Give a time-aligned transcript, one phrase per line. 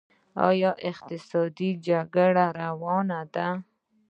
[0.49, 3.47] آیا اقتصادي جګړه روانه ده؟